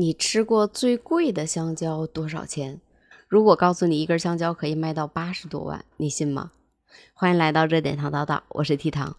[0.00, 2.80] 你吃过最贵的香蕉多少钱？
[3.26, 6.52] 如果告诉你一根香蕉可以卖到八十多万，你信吗？
[7.12, 9.16] 欢迎来到热点糖叨叨，我是 T 糖。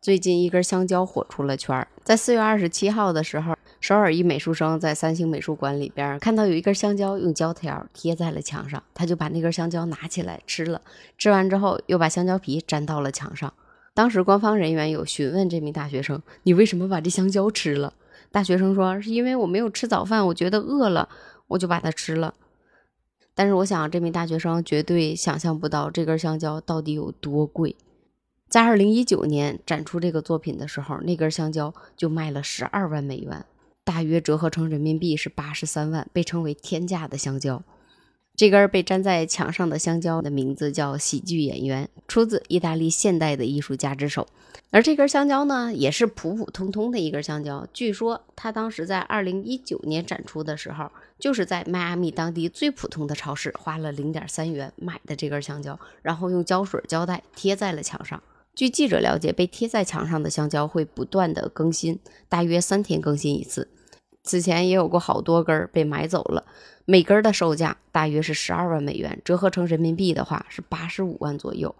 [0.00, 10.80] 最近一根香蕉火出了圈儿，在四月二十七号的时候，首尔一美术生在三星美术馆里边看到有一根香蕉用胶条贴在了墙上，他就把那根香蕉拿起来吃了。
[11.18, 13.52] 吃完之后，又把香蕉皮粘到了墙上。
[13.92, 17.94] 当时官方人员有询问这名大学生：“你为什么把这香蕉吃了？”
[18.32, 21.08] 大学生说：“是因为我没有吃早饭，我觉得饿了，
[21.48, 22.34] 我就把它吃了。”
[23.34, 27.74] 但是我想，这名大学生绝对想象不到这根香蕉到底有多贵。
[28.48, 33.44] 在二零一九年展出这个作品的时候，那根香蕉就卖了十二万美元，
[33.84, 37.62] 大约折合成人民币是八十三万，被称为天价的香蕉。
[38.40, 44.26] 这根被粘在墙上的香蕉的名字叫“喜剧演员”，出自意大利现代的艺术家之手。
[44.70, 47.66] 而这根香蕉呢，也是普普通通的一根香蕉。
[47.74, 58.22] 据说他当时在二零一九年展出的时候，就是在迈阿密当地最普通的超市花了零点三元买的这根香蕉，然后用胶水胶带贴在了墙上。
[58.54, 61.98] 据记者了解，被贴在墙上的香蕉会不断的更新，
[62.30, 63.68] 大约三天更新一次。
[64.30, 66.44] 此前也有过好多根被买走了，
[66.84, 71.74] 每根的售价大约是十二万美元，折合成人民币的话是八十五万左右。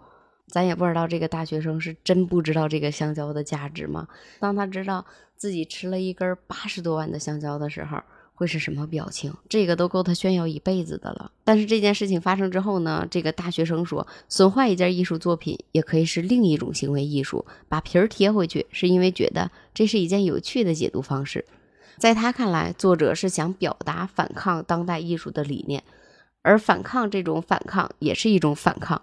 [0.47, 4.05] 咱也不知道这个大学生是真不知道这个香蕉的价值吗？
[4.41, 5.05] 当他知道
[5.37, 7.99] 自己吃了一根八十多万的香蕉的时候，
[8.33, 9.33] 会是什么表情？
[9.47, 11.31] 这个都够他炫耀一辈子的了。
[11.45, 13.07] 但是这件事情发生之后呢？
[13.09, 17.45] 这个大学生说，损坏一件艺术作品也可以是另一种行为艺术。
[17.69, 21.45] 把皮儿贴回去，是因为觉得这是一件有趣的解读方式。
[22.01, 25.83] 在他看来，作者是想表达反抗当代艺术的理念，
[26.41, 28.99] 而反抗这种反抗也是一种反抗。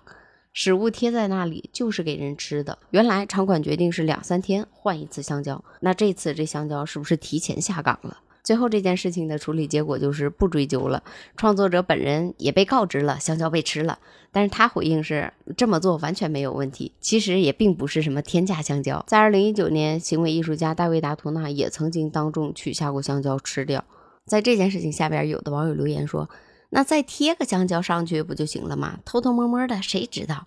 [0.52, 2.76] 食物贴在那里就是给人吃的。
[2.91, 8.16] 原来场馆决定是两三天换一次香蕉，那这次这香蕉是不是提前下岗了？
[8.48, 11.02] 最后这件事情的处理结果就是不追究了，
[11.36, 13.98] 创作者本人也被告知了香蕉被吃了，
[14.32, 16.92] 但是他回应是这么做完全没有问题。
[16.98, 19.04] 其实也并不是什么天价香蕉。
[19.06, 23.84] 在二零一九年，行为艺术家大卫达图纳也曾经当众取下过香蕉吃掉。
[24.25, 26.30] 在这件事情下边，有的网友留言说。
[26.70, 29.00] 那再贴个香蕉上去不就行了吗？
[29.04, 30.47] 偷偷摸摸的，谁知道？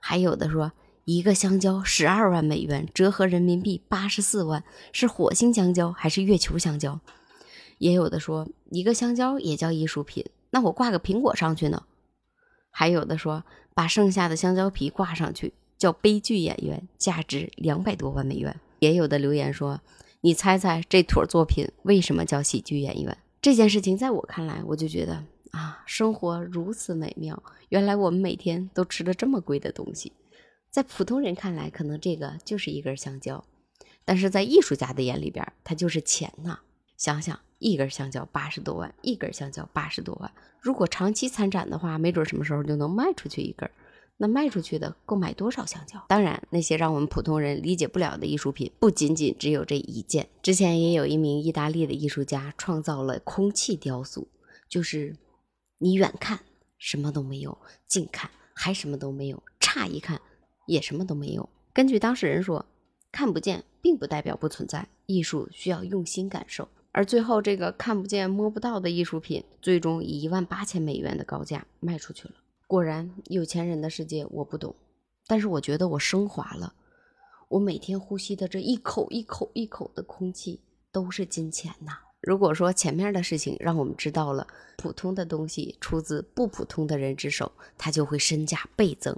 [0.00, 0.72] 还有的说，
[1.06, 7.00] 一个香蕉十二万美元，折合人民币八十四万，是火星香蕉还是月球香蕉？
[7.78, 11.84] 也有的说，一个香蕉也叫艺术品，那我挂个苹果上去呢？
[12.70, 13.44] 还有的说，
[13.74, 18.60] 把剩下的香蕉皮挂上去叫悲剧演员，价值两百多万美元。
[18.80, 19.80] 也有的留言说，
[20.20, 23.16] 你猜猜这坨作品为什么叫喜剧演员？
[23.40, 25.24] 这件事情在我看来，我就觉得。
[25.52, 27.42] 啊，生活如此美妙！
[27.70, 30.12] 原来我们每天都吃了这么贵的东西，
[30.70, 33.42] 在普通人看来，可能这个就是一根香蕉，
[34.04, 36.60] 但是在艺术家的眼里边，它就是钱呐。
[36.98, 40.30] 想想一根香蕉八十多万，一根香蕉八十多万，
[40.60, 43.70] 如果长期参展的话，没准什么时候就能卖出去一根。
[44.16, 46.04] 那卖出去的够买多少香蕉？
[46.08, 50.28] 当然，那些让我们普通人理解不了的艺术品，不仅仅只有这一件。
[50.42, 54.28] 之前也有一名意大利的艺术家创造了空气雕塑，
[54.68, 55.16] 就是。
[55.80, 56.40] 你远看
[56.76, 60.20] 什么都没有，近看还什么都没有，差一看
[60.66, 61.48] 也什么都没有。
[61.72, 62.66] 根据当事人说，
[63.12, 66.68] 看不见并不代表不存在，艺术需要用心感受。
[66.90, 72.34] 而最后这个看不见摸不到的艺术品，最终以一万八千美元的高价卖出去了。
[72.66, 74.74] 果然，有钱人的世界我不懂，
[75.26, 76.74] 但是我觉得我升华了。
[77.48, 80.60] 我每天呼吸的这一口一口一口的空气，
[80.92, 81.98] 都是金钱呐。
[82.20, 84.46] 如果说前面的事情让我们知道了
[84.76, 89.16] 普通的东西出自不普通的人之手，它就会身价倍增，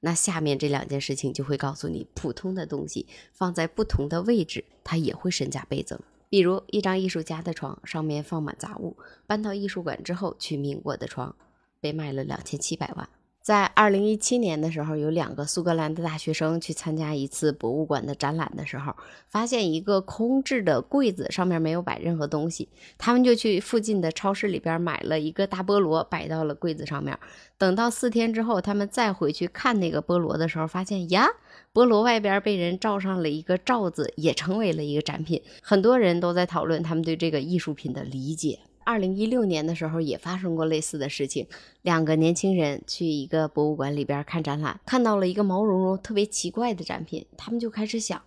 [0.00, 5.98] 那下面这两件事情就会告诉你，普通的东西放在不同的位置，它也会身价倍增。
[6.30, 8.96] 比如一张艺术家的床，上面放满杂物，
[9.26, 11.34] 搬到艺术馆之后取名“我的床”，
[11.82, 13.08] 被卖了两千七百万。
[13.42, 18.94] 在二零一七年的时候，有两个苏格兰的大学生去参加一次博物馆的展览的时候，
[19.28, 22.68] 发现一个空置的柜子，上面没有摆任何东西。
[22.98, 27.18] 他们就去附近的超市里边买了一个大菠萝，摆到了柜子上面。
[27.56, 31.26] 等到四天之后，他们再回去看那个菠萝的时候，发现呀，
[31.72, 35.42] 菠萝外边被人罩上了一个罩子，也成为了一个展品。
[35.62, 38.60] 很多人都在讨论他们对这个艺术品的理解。
[38.90, 41.46] 二零一六年的时候也发生过类似的事情，
[41.82, 48.20] 两个年轻人去一个博物馆里边看展览，看到了一个毛茸茸、特别奇怪的展品，他们就开始想，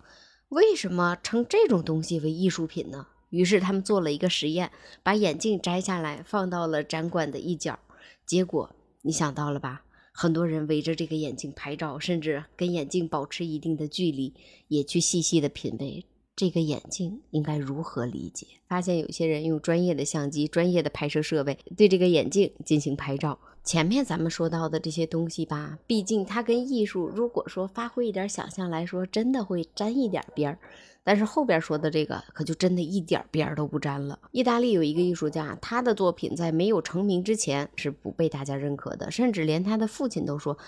[0.48, 3.08] 为什么称这种东西为艺术品呢？
[3.28, 4.70] 于是他们做了一个实验，
[5.02, 7.78] 把眼镜摘下来放到了展馆的一角，
[8.24, 9.82] 结果你想到了吧？
[10.12, 14.32] 很多人围着这个眼镜拍照，甚至跟眼镜保持一定的距离，
[14.68, 18.46] 也去细细的品味这个眼镜应该如何理解？
[18.66, 23.38] 发现有些人用专业的相机、专业的拍摄设备对这个眼镜进行拍照。
[23.62, 30.58] 前面咱们说到的这些东西吧，毕竟它跟艺术，如果说发挥一点想象来说，真的会沾一点边儿。
[31.02, 34.18] 但是后边说的这个可就真的一点边儿都不沾了。
[34.32, 40.58] 意大利有一个艺术家，他的作品在没有成名之前是不被大家认可的，甚至连他的父亲都说。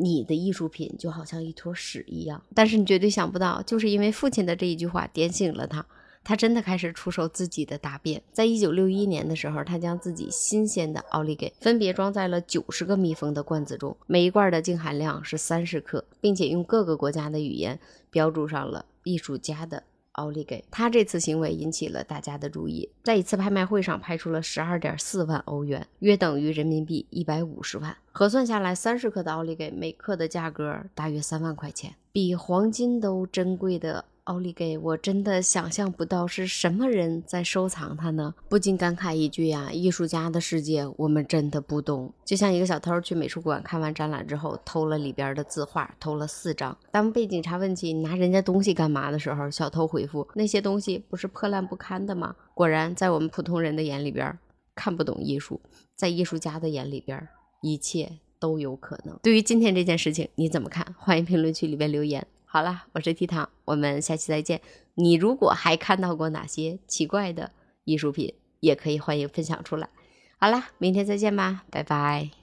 [0.00, 5.84] 你的艺术品就好像一坨屎一样，但是你绝对想不到，就是因为父亲的这一句话点醒了他，
[6.24, 8.22] 他真的开始出售自己的大便。
[8.32, 17.78] 在一九六一年的时候，他将自己新鲜的奥利给分别装在了九十个密封的罐子中，每一罐的净含量是三十克，并且用各个国家的语言
[18.10, 19.82] 标注上了艺术家的。
[20.18, 27.96] 奥利给他这次行为引起了大家的注意，在一次拍卖会上拍出了十二点四万欧元，约等于人民币一百五十万。
[28.10, 34.04] 核算下来，三十克的奥利给每克的价格大约三万块钱，比黄金都珍贵的。
[34.28, 38.34] 奥利给，我真的想象不到是什么人在收藏它呢？
[38.46, 42.12] 不禁感慨一句呀，艺术家的世界我们真的不懂。
[42.26, 46.76] 就像一个小偷去美术馆看完展览之后，偷了里边的字画，偷了四张。
[46.90, 52.36] 当被警察问起你拿人家东西干嘛的时候，小偷回复：那些东西不是破烂不堪的吗？
[52.52, 54.38] 果然，在我们普通人的眼里边，
[54.74, 55.58] 看不懂艺术；
[55.96, 57.26] 在艺术家的眼里边，
[57.62, 59.18] 一切都有可能。
[59.22, 60.94] 对于今天这件事情，你怎么看？
[60.98, 62.26] 欢迎评论区里边留言。
[62.50, 64.62] 好了，我是 T 糖，我们下期再见。
[64.94, 67.52] 你如果还看到过哪些奇怪的
[67.84, 69.90] 艺术品，也可以欢迎分享出来。
[70.38, 72.37] 好了，明天再见吧，拜拜。